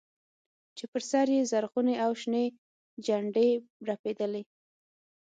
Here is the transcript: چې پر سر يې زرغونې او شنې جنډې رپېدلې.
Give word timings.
چې 0.77 0.83
پر 0.91 1.01
سر 1.11 1.27
يې 1.35 1.41
زرغونې 1.51 1.95
او 2.05 2.11
شنې 2.21 2.45
جنډې 3.05 3.49
رپېدلې. 3.89 4.43